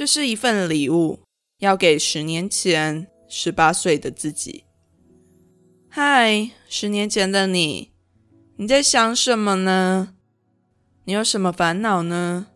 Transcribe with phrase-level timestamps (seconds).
[0.00, 1.18] 这是一份礼物，
[1.58, 4.64] 要给十年前十八岁的自己。
[5.90, 7.90] 嗨，十年前的你，
[8.56, 10.14] 你在想什么呢？
[11.04, 12.46] 你有什么烦恼呢？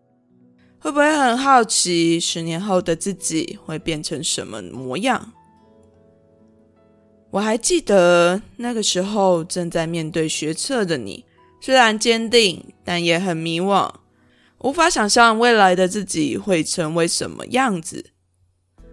[0.79, 5.35] 会不会很好奇十年后的自己会变成什么模样？
[7.33, 11.27] 我还记得那个时候正在面对学测的你，
[11.61, 13.93] 虽然坚定，但也很迷惘，
[14.65, 18.03] 无法想象未来的自己会成为什么样子。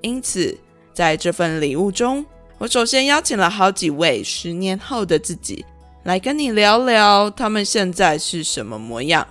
[0.01, 0.57] 因此，
[0.93, 2.25] 在这份礼物中，
[2.57, 5.65] 我首先邀请了好几位十年后的自己
[6.03, 9.25] 来跟你聊聊，他们现在是什么模样。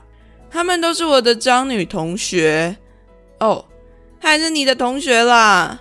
[0.51, 2.75] 他们都是我的张女同学
[3.41, 3.63] 哦，
[4.19, 5.79] 还是你的同学啦。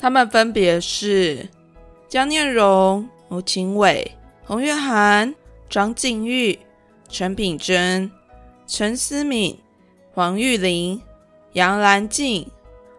[0.00, 1.48] 他们分别是。
[2.08, 4.10] 江念荣、吴清伟、
[4.44, 5.32] 洪月涵、
[5.70, 6.58] 张静玉、
[7.08, 8.10] 陈品珍、
[8.66, 9.58] 陈思敏、
[10.14, 11.00] 黄玉玲、
[11.54, 12.46] 杨兰静。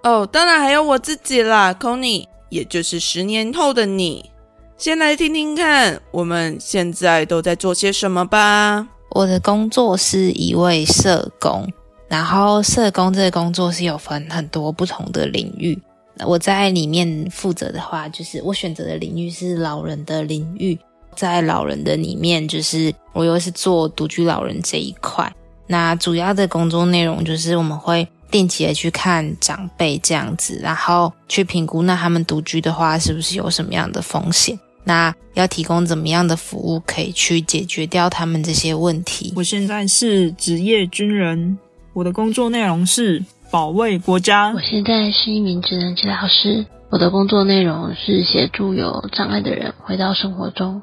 [0.03, 4.29] 哦，当然还有我自己啦，Conny，也就是十年后的你。
[4.77, 8.89] 先来听听看，我们现在都在做些什么吧。
[9.11, 11.71] 我的工作是一位社工，
[12.09, 15.81] 然后社工这个工作是有分很多不同的领域。
[16.25, 20.77] 我在里面负责的话，就是我选择的领域是老人的领域，
[21.15, 25.33] 在老人的里面，就是我又是做独居老人这一块。
[25.67, 39.33] 那主要的工作内容就是我们会定期的去看长辈这样子，然后去评估那他们独居的话是不是有什么样的风险，那要提供怎么样的服务可以去解决掉他们这些问题。
[39.35, 41.57] 我现在是职业军人，
[41.93, 43.23] 我的工作内容是。
[43.51, 44.51] 保卫国家。
[44.53, 50.81] 我现在是一名职能治疗师，我的工作内容是协助有障碍的人回到生活中。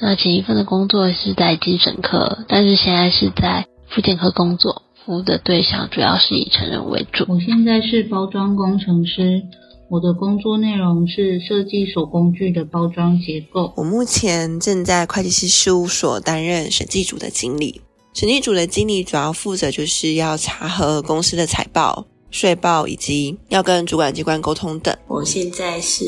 [0.00, 7.24] 那前一份的工作是在精神科，但是现在是在复健科工作，服务的对象主要是以成人为主。
[7.28, 9.42] 我现在是包装工程师，
[9.88, 13.72] 我的工作内容是设计手工具的包装结构。
[13.76, 17.80] 我目前正在会计师事务所担任审计组的经理。
[18.14, 24.96] 审计组的经理主要负责就是要查核公司的财报、税报，以及要跟主管机关沟通等。
[25.08, 26.04] 我现在是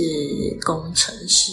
[0.64, 1.52] 工程师，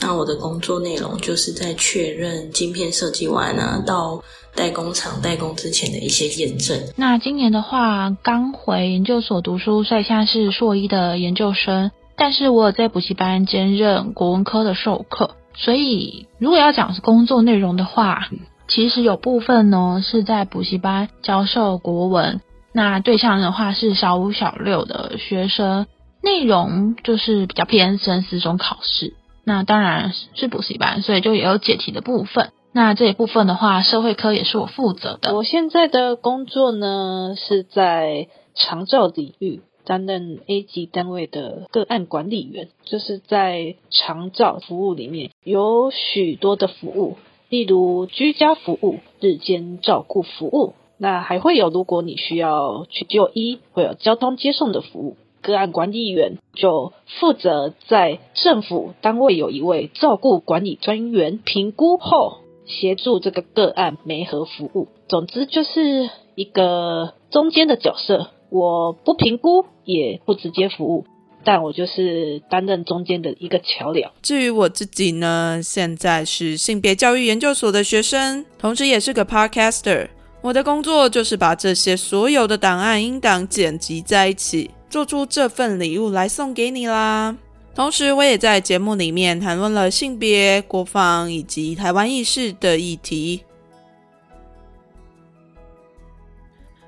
[0.00, 4.20] 那我的工作内容就是在确认晶片设计完啊，到
[4.54, 6.78] 代工厂代工之前的一些验证。
[6.96, 11.90] 那今年的话，刚回研究所读书，所以现在是硕一的研究生。
[12.16, 18.28] 但是我有在补习班兼任国文科的授课，所以如果要讲工作内容的话。
[18.70, 25.86] 其实有部分呢是在补习班教授国文，那对象的话是小五、小六的学生，
[26.22, 29.14] 内容就是比较偏深四中考试。
[29.42, 32.50] 那当然是补习班，所以就也有解题的部分。
[32.72, 35.34] 那这一部分的话，社会科也是我负责的。
[35.34, 47.16] 我现在的工作呢是在长照领域担任 A 级单位的个案管理员，就是在长照服务里面有许多的服务。
[47.48, 55.16] 例如居家服务、日间照顾服务，那还会有，如果你需要去就医，会有交通接送的服务。
[55.40, 64.86] 个案管理员就负责在政府单位有一位照顾管理专员，评估后协助这个个案媒合服务。
[65.08, 71.04] 总之就是一个中间的角色，我不评估，也不直接服务。
[71.44, 74.10] 但我就是担任中间的一个桥梁。
[74.20, 80.08] 至于我自己呢，现在是性别教育研究所的学生，同时也是个 podcaster。
[80.42, 87.36] 我的工作就是把这些所有的档案音档剪辑在一起，做出这份礼物来送给你啦。
[87.78, 93.44] 同时，我也在节目里面谈论了性别、国防以及台湾意识的议题。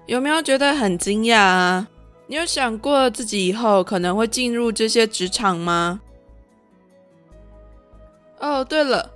[0.06, 1.89] 有没有觉得很惊讶啊？
[2.27, 6.01] 你有想过自己以后可能会进入这些职场吗？
[8.41, 9.12] 哦，对了，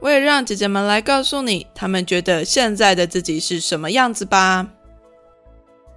[0.00, 4.68] 我也让姐姐们来告诉你，他们觉得现在的自己是什么样子吧。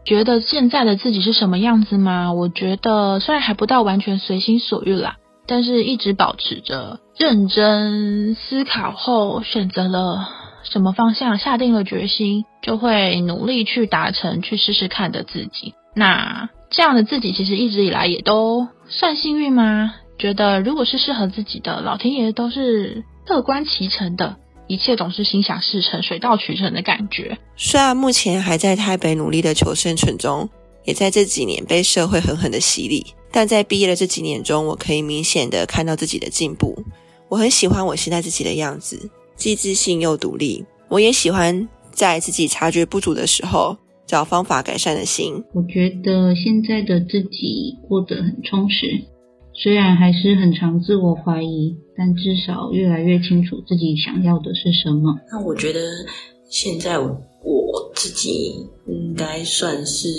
[0.07, 2.31] 觉得现在的自己是什么样子吗？
[2.31, 10.29] 我觉得虽然还不到完全随心所欲啦，但是一直保持着认真思考后，选择了
[10.63, 15.73] 什么方向，下定了决心，就会努力去达成，去试试看的自己。
[15.93, 16.49] 那。
[16.69, 19.93] 这样的自己其实一直以来也都算幸运吗？
[20.19, 24.35] 觉得如果是适合自己的，老天爷都是乐观其成的，
[24.67, 27.37] 一切总是心想事成、水到渠成的感觉。
[27.55, 30.49] 虽然目前还在台北努力的求生存中，
[30.85, 36.77] 也在这几年被社会狠狠的洗礼，但在毕业的这几年中，我可以明显的看到自己的进步。
[37.29, 40.65] 我很喜欢我现在自己的样子，既自信又独立。
[40.87, 43.77] 我也喜欢在自己察觉不足的时候。
[44.07, 45.43] 找方法改善的心。
[45.53, 49.03] 我觉得现在的自己过得很充实，
[49.59, 55.17] 虽然还是很常自我怀疑，但至少越来越清楚自己想要的是什么。
[55.31, 55.79] 那我觉得
[56.47, 57.17] 现在我
[57.95, 58.53] 自己
[58.87, 60.09] 应该算是，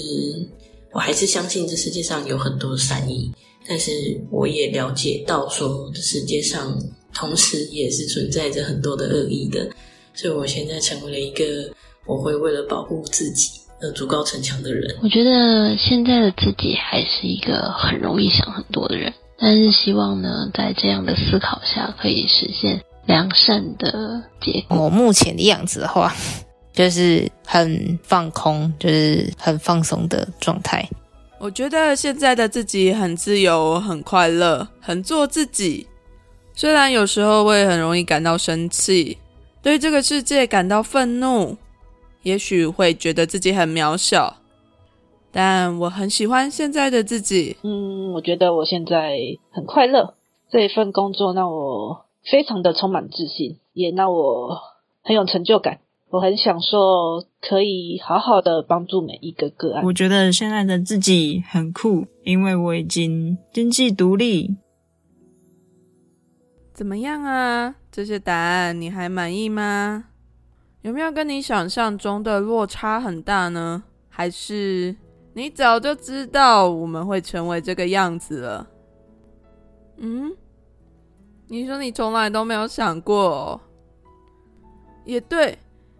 [0.93, 3.31] 我还是相信这世界上有很多善意，
[3.69, 3.93] 但是
[4.33, 6.77] 我也了解到说，这世界上
[7.15, 9.71] 同时也是存在着很多的恶意的，
[10.15, 11.45] 所以我现在成为了一个
[12.07, 14.97] 我会为了保护自己而筑高城墙的人。
[15.01, 24.85] 我觉得现在的自己还是一个很容易想很多的人，但是希望呢，在这样的思考下，可以实现良善的结果。
[24.85, 26.15] 我目前的样子的话。
[26.71, 30.89] 就是很放空，就是很放松的状态。
[31.41, 35.85] 我觉得现在的自己很自由、很快乐、很做自己。
[36.55, 39.19] 虽然有时候会很容易感到生气，
[39.61, 41.57] 对这个世界感到愤怒，
[42.23, 44.37] 也许会觉得自己很渺小，
[45.41, 47.57] 但我很喜欢现在的自己。
[47.63, 49.17] 嗯，我觉得我现在
[49.53, 50.15] 很快乐。
[50.51, 54.59] 这一份工作让我非常的充满自信，也让我
[55.05, 55.79] 很有成就感。
[56.11, 59.85] 我很享受可以好好的帮助每一个个案。
[59.85, 64.57] 我觉得现在的自己很酷，因为我已经经济独立。
[66.75, 67.77] 怎么样啊？
[67.93, 70.07] 这些答案你还满意吗？
[70.83, 73.85] 有没有跟你想象中的落差很大呢？
[74.09, 74.97] 还是
[75.39, 78.67] 你早就知道我们会成为这个样子了？
[79.99, 80.37] 嗯？
[81.47, 83.61] 你说你从来都没有想过？
[85.05, 85.57] 也对。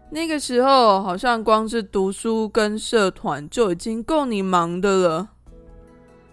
[0.09, 5.29] 那个时候，好像光是读书跟社团就已经够你忙的了，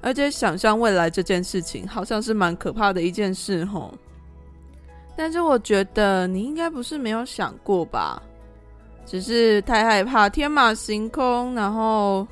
[0.01, 3.95] 而且想象未来这件事情，好像是蛮可怕的一件事吼。
[5.17, 8.21] 但是我觉得你应该不是没有想过吧，
[9.05, 12.27] 只是太害怕天马行空，然后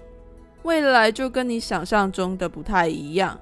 [0.64, 3.38] 未来就跟你想象中的不太一样，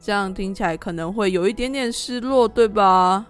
[0.00, 3.26] 这样听起来可能会有一点点失落，对吧？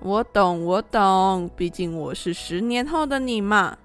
[0.00, 3.76] 我懂，我懂，毕竟我是十年后的你嘛，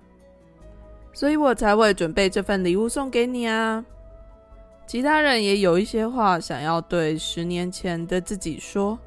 [1.11, 3.83] 所以我才会准备这份礼物送给你啊。
[4.85, 8.99] 其他人也有一些话想要对十年前的自己说，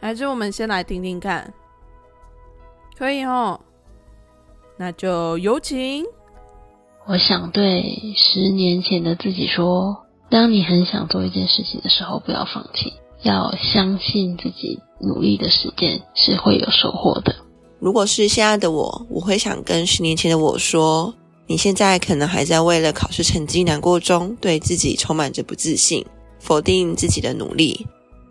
[0.00, 1.52] 还是我们先来听听看，
[2.96, 3.60] 可以哦？
[4.78, 6.06] 那就有请。
[7.06, 12.94] 我想对十年前的自己说：当你很想做一件事情的时候，不要放弃。
[13.22, 17.34] 要相信自己努力的时间是会有收获的。
[17.78, 21.14] 如果是现在的我，我会想跟十年前的我说：
[21.46, 26.04] 你现在可能还在为了考试成绩难过中，对自己充满着不自信，
[26.38, 27.86] 否定自己的努力。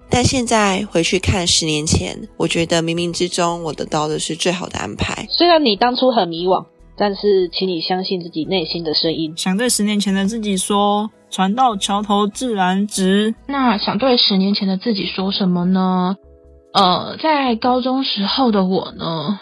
[0.09, 5.27] 但现在回去看十年前，我觉得冥冥之中我得到的是最好的安排。
[5.29, 6.65] 虽然你当初很迷惘，
[6.97, 9.33] 但是请你相信自己内心的声音。
[9.37, 11.11] 想对十年前的自己说。
[11.33, 13.33] 船到桥头自然直。
[13.47, 16.15] 那想对十年前的自己说什么呢？
[16.73, 19.39] 呃，在高中时候的我呢，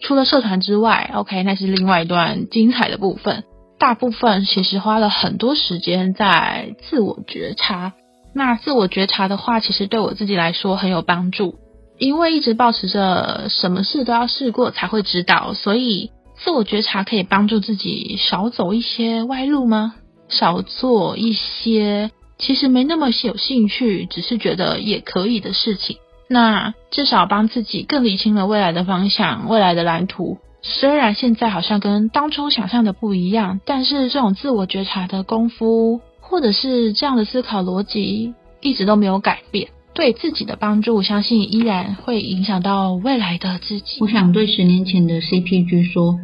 [0.00, 3.42] 除了社团之外，OK，那是另外一段精彩的部分。
[3.76, 7.92] 大部分其实花了很多时间在自我觉察。
[8.32, 11.56] 那自我觉察的话，其实对我自己来说很有帮助，
[11.98, 16.12] 因为一直保持着什么事都要试过才会知道，所以
[16.44, 19.94] 自我觉察可以帮助自己少走一些歪路吗？
[20.28, 25.98] 少做一些其实没那么有兴趣，只是觉得也可以的事情。
[26.28, 30.38] 那至少帮自己更理清了未来的方向、未来的蓝图。
[30.62, 39.68] 虽然现在好像跟当初想象的不一样，但是这种自我觉察的功夫，或者是这样的思考逻辑，一直都没有改变。
[39.94, 43.98] 对自己的帮助，相信依然会影响到未来的自己。
[44.00, 46.18] 我想对十年前的 CPG 说：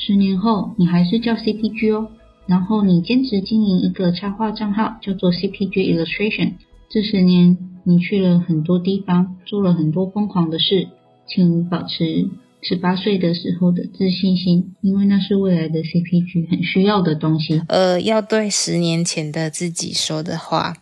[0.00, 2.08] 十年后你还是叫 CPG 哦。
[2.46, 6.54] 然后你坚持经营一个插画账号，叫做 CPG Illustration。
[6.88, 10.88] 这十年你去了很多地方，做了很多疯狂的事，
[11.28, 12.28] 请保持
[12.62, 17.62] 十八岁的时候的自信心，因为那是未来的 CPG 很需要的东西。
[17.68, 20.74] 呃，要对十年前的自己说的话，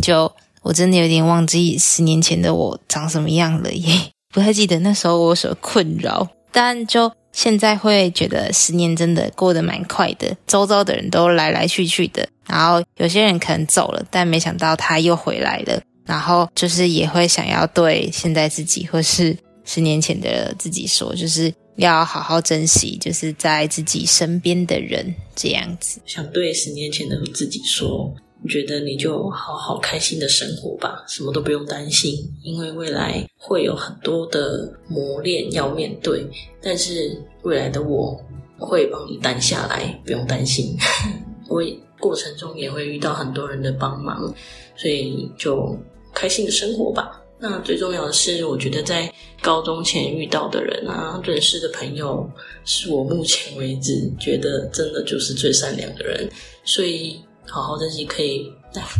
[0.00, 0.30] 就
[0.62, 7.10] 我真的有点忘记十年前的我长什么样了耶， 不太记得那时候我所困扰，但就。
[7.38, 26.00] 现在会觉得十年真的过得蛮快的，周遭的人都来来去去的，然后有些人可能走了，但没想到他又回来了，然后就是也会想要对现在自己或是十年前的自己说，就是要好好珍惜，就是在自己身边的人这样子。
[26.04, 28.12] 想对十年前的自己说。
[28.46, 36.24] 觉得你就好好开心的生活吧，什么都不用担心，因为未来会有很多的磨练要面对。
[36.62, 38.20] 但是未来的我
[38.58, 40.76] 会帮你担下来，不用担心。
[41.48, 41.62] 我
[41.98, 44.32] 过程中也会遇到很多人的帮忙，
[44.76, 45.76] 所以就
[46.14, 47.20] 开心的生活吧。
[47.40, 52.28] 那最重要的是，我觉得在高中前遇到的人啊，认识的朋友，
[52.64, 56.28] 是我目前为止觉得真的就是最善良的人，
[56.64, 58.52] 所以好好珍惜可以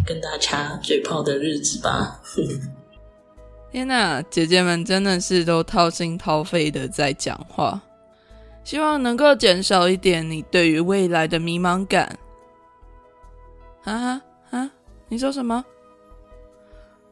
[0.07, 2.21] 跟大家嘴炮的日子吧。
[3.71, 7.81] 天 哪，姐姐们真的是都掏心掏肺的在讲话，
[8.65, 12.19] 希望能够减少一点你对于未来的迷茫感。
[13.85, 14.71] 啊啊！
[15.09, 15.65] 你说什么？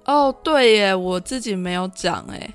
[0.05, 2.55] 哦，对耶，我自己没有讲哎，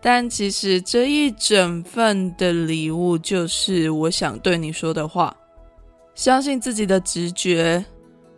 [0.00, 5.36] 但其实这一整份的礼物就是我想对你说的话。
[6.14, 7.84] 相信自己的直觉，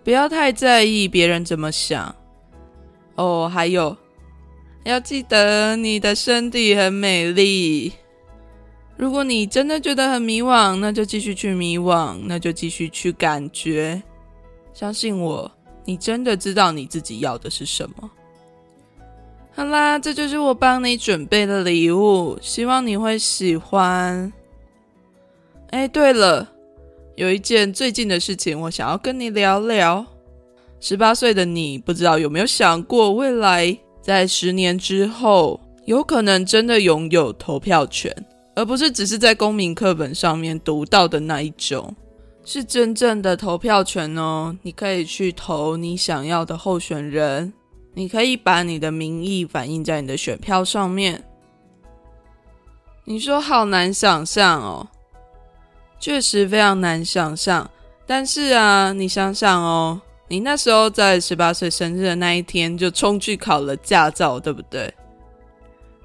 [0.03, 2.15] 不要太在意别人怎么想。
[3.17, 3.97] 哦，还有，
[4.85, 7.93] 要记得你的身体很美丽。
[8.97, 14.03] 如果你真的觉得很迷惘，那就继续去迷惘，那就继续去感觉。
[14.73, 15.51] 相信我，
[15.85, 18.11] 你真的知道你自己要的是什么。
[19.53, 24.33] 好啦，这就是我帮你准备的礼物，希望你会喜欢。
[25.71, 26.49] 哎，对了，
[27.17, 30.05] 有一件最近的事情，我想要跟你聊聊。
[30.81, 38.15] 十八岁的你，不知道有没有想过，未来在十年之后，有可能真的拥有投票权，
[38.55, 41.95] 而不是只是在公民课本上面读到的那一种，
[42.45, 44.57] 是真正的投票权哦。
[44.63, 47.53] 你可以去投你想要的候选人。
[47.93, 51.25] 你可以把你的民意反映在你的选票上面。
[53.05, 54.87] 你说好难想象哦，
[56.01, 57.71] 确实非常难想象。
[58.07, 64.93] 但是啊，你想想哦，你那时候在十八岁生日的那一天就冲去考了驾照，对不对？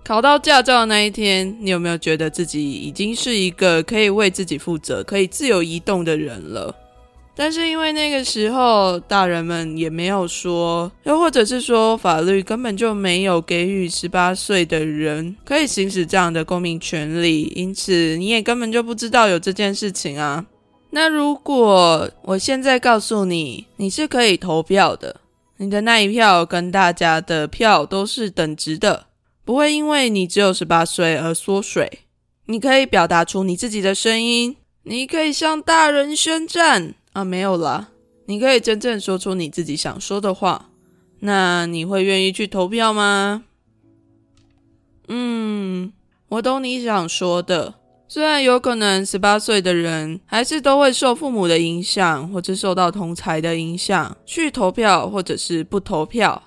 [0.04, 6.76] 考到驾照的那一天，你有没有觉得自己已经是一个可以为自己负责、可以自由移动的人了？
[7.38, 20.46] 但是因为那个时候大人们也没有说，又或者是说法律根本就没有给予十八岁的人可以行使这样的公民权利，因此你也根本就不知道有这件事情啊。
[20.92, 25.20] 那如果我现在告诉你，你是可以投票的，
[25.58, 29.08] 你的那一票跟大家的票都是等值的，
[29.44, 32.00] 不会因为你只有十八岁而缩水。
[32.46, 36.94] 你可以表达出你自己的声音，你可以向大人宣战。
[37.16, 37.92] 啊，没有啦，
[38.26, 40.70] 你可以真正说出你自己想说的话。
[41.22, 43.46] 那你会愿意去投票吗？
[45.08, 45.94] 嗯，
[46.28, 47.76] 我懂你想说的。
[48.10, 56.44] 虽然有可能十八岁的人还是都会受父母的影响，或者受到同才的影响去投票，或者是不投票。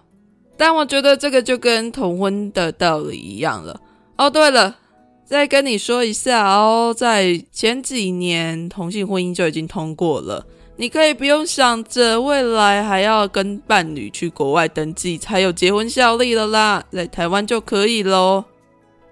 [0.59, 3.81] 但我觉得这个就跟同婚的道理一样了。
[4.19, 4.77] 哦，对了。
[5.25, 10.47] 再跟你说一下哦，在前几年同性婚姻就已经通过了，
[10.81, 18.45] 你可以不用想着未来还要跟伴侣去国外登记才有结婚效力了啦，在台湾就可以喽。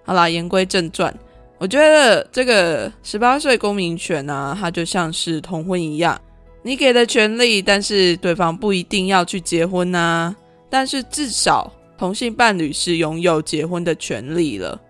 [0.05, 1.13] 好啦，言归正传，
[1.59, 6.17] 我觉得这个十八岁公民权啊，它就像是同婚一样，
[6.63, 10.37] 你给的权利，但是对方不一定要去结婚呐，
[10.71, 14.81] 但是至少同性伴侣是拥有结婚的权利了。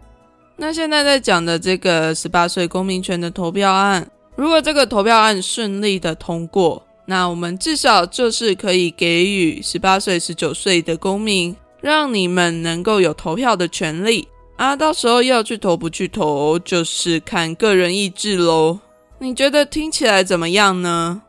[0.56, 4.06] 那现在在讲的这个十八岁公民权的投票案，
[4.37, 14.76] 如果这个投票案顺利的通过，那我们至少就是可以给予十八岁、十九岁的公民，让你们能够有投票的权利啊。
[14.76, 18.78] 到时候要去投不去投，就是看个人意志喽。
[19.19, 21.23] 你觉得听起来怎么样呢？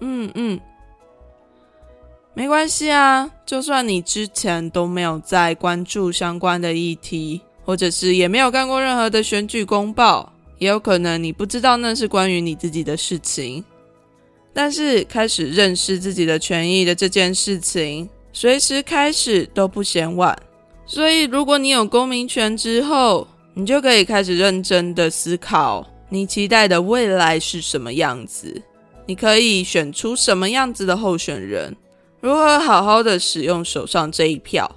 [0.00, 0.60] 嗯嗯。
[2.34, 13.64] 没关系啊，就算你之前都没有在关注相关的议题，或者是也没有看过任何的选举公报，也有可能你不知道那是关于你自己的事情。
[14.52, 20.38] 但是开始认识自己的权益的这件事情，随时开始都不嫌晚。
[20.86, 28.62] 所以，如果你有公民权之后，你就可以开始认真的思考，你期待的未来是什么样子，
[29.04, 31.74] 你可以选出什么样子的候选人。
[32.20, 34.70] 如何好好的使用手上这一票？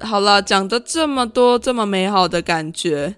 [0.00, 3.14] 好了，讲的这么多，这么美好的感觉，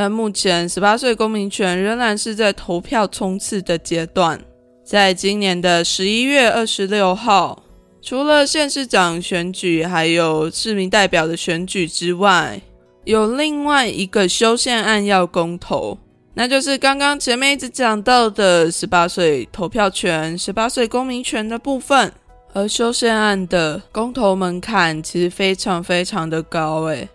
[0.00, 4.40] 但目前十八岁公民权仍然是在投票冲刺的阶段。
[4.84, 7.64] 在今年的十一月二十六号，
[8.00, 12.62] 除了县市长选举还有市民代表的选举之外，
[13.02, 15.98] 有另外一个修宪案要公投，
[16.34, 22.12] 那就是刚刚前面一直讲到的十八岁投票权、十八岁公民权的部分。
[22.54, 27.08] 而修宪案的公投门槛其实非常非常的高诶，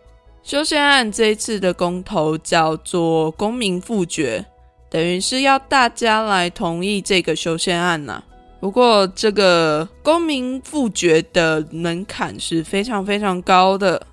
[0.44, 4.46] 修宪案这一次的公投叫做公民复决，
[4.90, 8.22] 等于是要大家来同意这个修宪案呐。
[8.60, 14.06] 不过，这个公民复决的门槛是非常非常高的，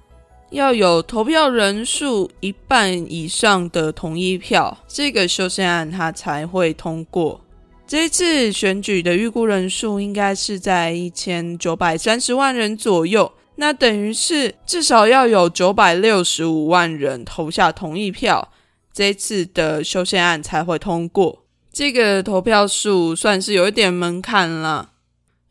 [0.51, 7.41] 要有投票人数一半以上的同意票，这个修宪案它才会通过。
[7.89, 18.51] 这次选举的预估人数应该是在一千九百三十万人左右，那等于是至少要有九百六十五万人投下同意票，
[18.91, 21.45] 这次的修宪案才会通过。
[21.71, 24.93] 这个投票数算是有一点门槛了，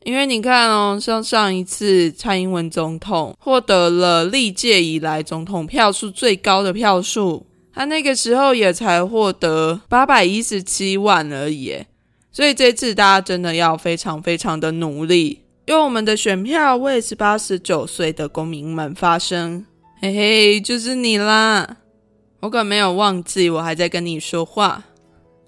[0.04, 11.86] 因为你看哦，像上一次蔡英文总统获得了历届以来总统票数最高的票数，他那个时候也才获得八百一十七万而已，
[12.32, 19.64] 所以这次大家真的要非常非常的努力，用我们的选票为十八十九岁的公民们发声，
[20.02, 21.78] 嘿嘿，就是你啦！
[22.40, 24.84] 我可没有忘记，我还在跟你说话。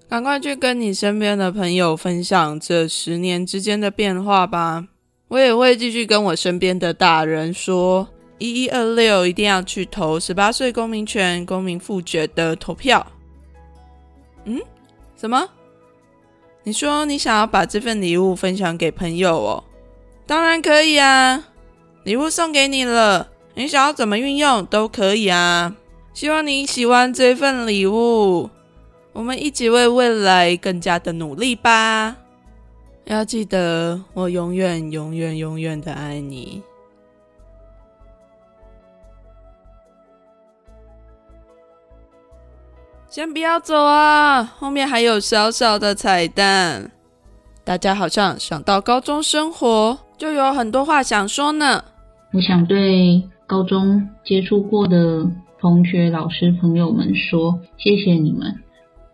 [0.08, 4.86] 赶快去跟你身边的朋友分享这十年之间的变化吧！
[5.26, 8.06] 我也会继续跟我身边的大人说，
[8.38, 13.04] 一一二六一定要去投十八岁公民权、公民复决的投票。
[14.44, 14.60] 嗯？
[15.16, 15.44] 什么？
[16.62, 19.64] 你说你想要把这份礼物分享给朋友哦？
[20.32, 21.44] 当然可以啊！
[22.04, 25.76] 礼物送给你了，你想要怎么运用都可以啊！
[26.14, 28.48] 希望你喜欢这份礼物。
[29.12, 32.16] 我们一起为未来更加的努力吧！
[33.04, 36.62] 要记得，我永远、永远、永远的爱你。
[43.10, 46.90] 先不要走啊，后面还有小小的彩蛋。
[47.64, 51.84] 大家好像想到高中生活，就有很多话想说呢。
[52.32, 55.24] 我想对高中接触过的
[55.60, 58.56] 同学、老师、朋友们说，谢谢你们。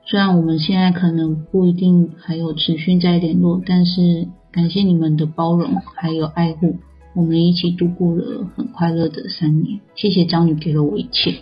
[0.07, 6.77] 虽然我们现在可能不一定还有持续在联络，但是感谢你们的包容还有爱护，
[7.15, 9.79] 我们一起度过了很快乐的三年。
[9.95, 11.35] 谢谢张宇给了我一切。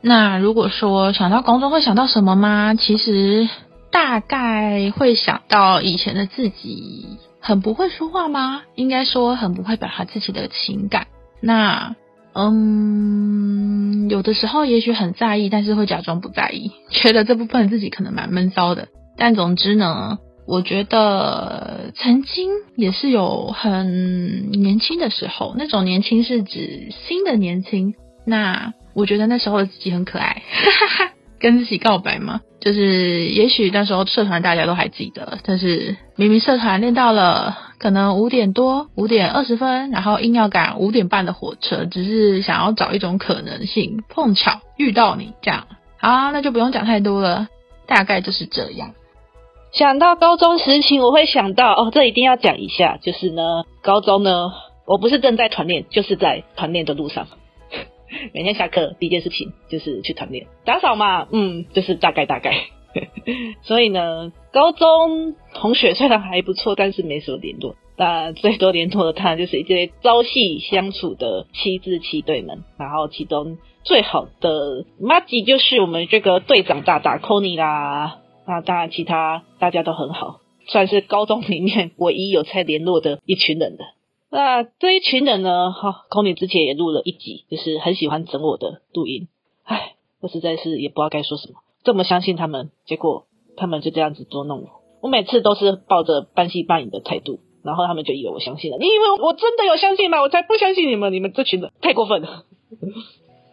[0.00, 2.74] 那如果说想到高中会想到什么吗？
[2.74, 3.48] 其实
[3.90, 7.06] 大概会想到以前的自己
[7.40, 8.62] 很不会说话吗？
[8.74, 11.06] 应该说很不会表达自己的情感。
[11.40, 11.96] 那。
[12.40, 18.86] 嗯，有的时候也许很在意，但是会假装不在意， 觉得这部分自己可能蛮闷骚的。
[19.16, 27.94] 但总之呢，我觉得曾经也是有很年轻的时候，那种年轻是指新的年轻。
[28.24, 30.42] 那我觉得那时候的自己很可爱，
[31.40, 32.42] 跟自己告白嘛。
[32.60, 37.58] 就是也许那时候社团大家都还记得，但是明明社团练到了。
[37.78, 45.68] 可能五点多、五点二十分，然后硬要赶五点半的火车，只是想要找一种可能性，碰巧遇到你这样。
[45.96, 47.46] 好，那就不用讲太多了，
[47.86, 48.94] 大概就是这样。
[49.72, 54.50] 想到高中时期，我会想到哦，这一定要讲一下，就是呢，高中呢，
[54.84, 57.28] 我不是正在团练，就是在团练的路上。
[58.34, 62.54] 每天下课第一件事情就是去团练，打扫嘛，嗯，就是大概大概。
[63.62, 67.76] 所以呢，高中同学虽然还不错，但是没什么联络。
[67.96, 72.64] 那最多联络的当然就是一些朝夕相处的七字七队们。
[72.78, 78.20] 然后其中最好的 m 吉就是我们这个队长大大 Kony 啦。
[78.46, 83.84] 那当然其他大家都很好，算是高中里面唯一有在联络的一群人的。
[84.30, 89.28] 那这一群人呢，哈，Kony 之前也录了一集，就是很喜欢整我的录音。
[89.64, 91.60] 唉，我实在是也不知道该说什么。
[91.82, 94.68] 这么相信他们，结果他们就这样子捉弄我。
[95.00, 98.76] 我每次都是抱着半信半疑的态度，然后他们就以为我相信了。
[98.78, 100.20] 你以为我真的有相信吗？
[100.20, 101.12] 我才不相信你们！
[101.12, 102.44] 你们这群人太过分了，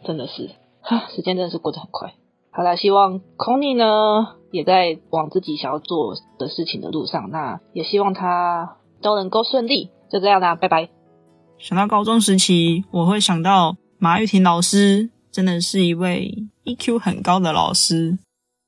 [0.05, 0.49] 真的是。
[0.81, 2.15] 哈，时间真的是过得很快。
[2.51, 9.91] 好了，希望 Kony 呢也在往自己想要做的事情的路上，那也希望他都能够顺利。
[10.11, 10.89] 就这样啦，拜拜。
[11.57, 18.17] 想到高中时期，我会想到马玉婷老师，真的是一位 EQ 很高的老师。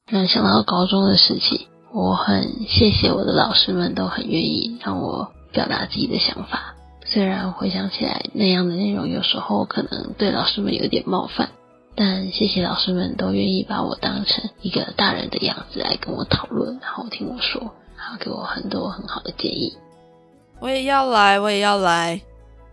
[0.09, 6.75] 那想到高中的时期，我很谢谢我的老师们，都很愿意让我表达自己的想法。
[7.05, 11.49] 虽然回想起来那样的内容有时候可能对老师们有点冒犯，
[11.95, 17.61] 但谢谢老师们都愿意把我当成一个大人的样子来跟我讨论，然后听我说，
[17.97, 19.73] 然后给我很多很好的建议。
[20.59, 22.19] 我也要来，我也要来，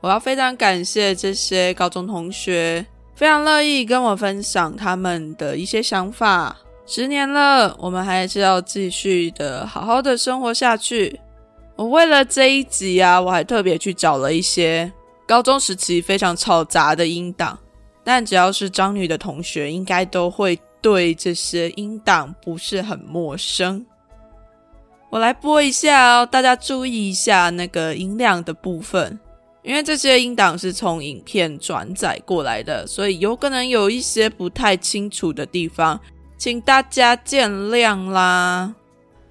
[0.00, 6.56] 我要非常感谢这些高中同学，非常乐意跟我分享他们的一些想法。
[6.86, 11.20] 十年了，我们还是要继续的好好的生活下去。
[11.76, 14.90] 我为了这一集啊，我还特别去找了一些
[15.26, 17.58] 高中时期非常嘈杂的音档，
[18.02, 23.84] 但只要是张女的同学，应该都会对这些音档不是很陌生。
[25.14, 29.16] 我来播一下哦，大家注意一下那个音量的部分，
[29.62, 36.00] 因为这些音档是从影片转载过来的，所以有可能有一些不太清楚的地方，
[36.36, 38.74] 请大家见谅啦。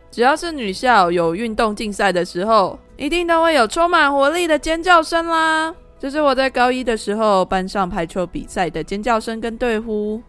[0.09, 5.75] 只要是女校有运动竞赛的时候，一定都会有充满活力的尖叫声啦。
[5.99, 10.23] 这是我在高一的时候班上排球比赛的尖叫声跟队呼。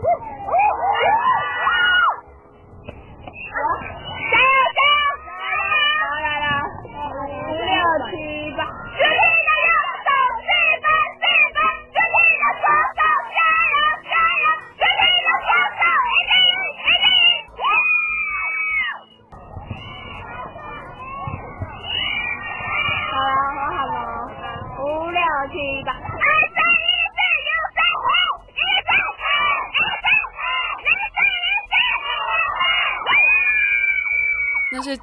[0.00, 0.20] Woo!
[0.46, 0.57] Woo!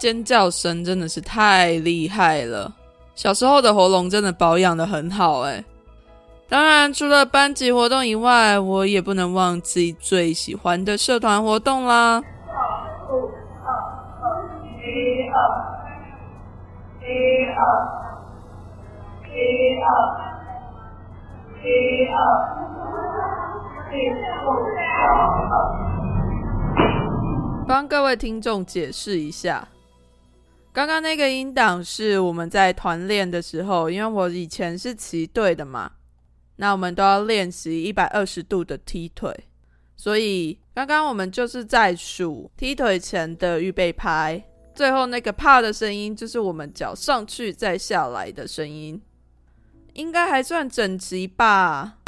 [0.06, 2.72] 尖叫声真的是太厉害了，
[3.16, 5.66] 小时候的喉咙真的保养的很好哎。
[6.48, 12.22] 当然，除了班级活动以外，我也不能忘记最喜欢的社团活动啦。
[14.78, 15.42] 一二，
[17.02, 17.06] 一
[17.56, 17.66] 二，
[19.26, 19.34] 一
[19.82, 19.90] 二，
[21.64, 21.66] 一
[22.14, 22.22] 二，
[23.90, 24.22] 一二。
[27.68, 29.68] 帮各位听众解释一下，
[30.76, 35.90] 刚刚那个音档是我们在团练的时候，因为我以前是骑队的嘛，
[36.58, 39.34] 那我们都要练习一百二十度的踢腿，
[39.96, 49.02] 所以刚刚我们就是在数踢腿前的预备拍，最后那个啪的声音就是我们脚上去再下来的声音，
[49.94, 52.00] 应该还算整齐吧。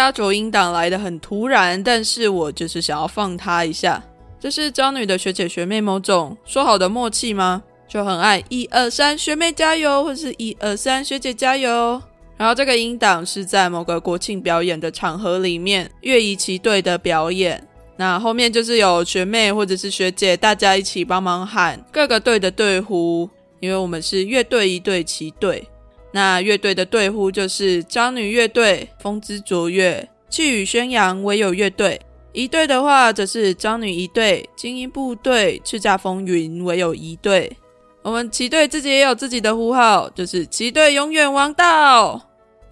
[0.00, 4.02] 压轴音档来的很突然，但是我就是想要放他一下。
[4.40, 7.62] 这是招女的学姐学妹某种说好的默契吗？
[7.86, 12.00] 就很爱一二三学妹加油，或是一二三学姐加油。
[12.38, 17.62] 然后这个音档是在某个国庆表演的场合里面，乐仪旗队的表演。
[17.96, 23.28] 那后面就是有学妹或者是学姐，大家一起帮忙喊各个队的队呼，
[23.60, 25.68] 因为我们是乐队一队旗队。
[26.12, 31.98] 那乐队的队呼就是张女乐队、风姿卓越、气宇轩扬、唯有乐队；
[32.32, 37.56] 一队的话则是张女一队、精英部队、叱咤风云、唯有一队。
[38.02, 42.20] 我们旗队自己也有自己的呼号，就是旗队永远王道。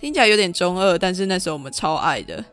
[0.01, 2.45] 听起来有点中二，但是那时候我们超爱的。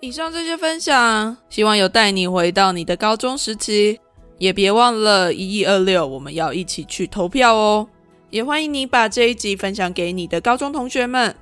[0.00, 3.98] 以上这些分享，希望有带你回到你的高中时期，
[4.38, 7.88] 也别忘了一一二六，我们要一起去投票哦。
[8.36, 11.34] 也欢迎你把这一集分享给你的高中同学们，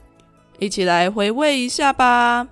[0.61, 2.47] 一起来回味一下吧。